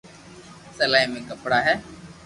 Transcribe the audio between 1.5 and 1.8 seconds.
ھي